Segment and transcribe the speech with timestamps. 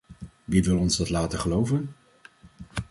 [0.51, 1.95] Wie wil ons dat laten geloven?